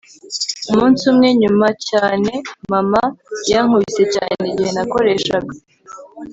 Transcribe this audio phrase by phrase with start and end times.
[0.71, 2.31] umunsi umwe, nyuma cyane,
[2.73, 3.01] mama
[3.51, 5.53] yankubise cyane igihe nakoreshaga